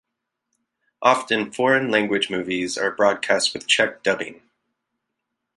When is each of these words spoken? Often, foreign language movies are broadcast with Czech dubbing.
Often, 1.03 1.51
foreign 1.51 1.91
language 1.91 2.31
movies 2.31 2.75
are 2.75 2.89
broadcast 2.89 3.53
with 3.53 3.67
Czech 3.67 4.01
dubbing. 4.01 4.41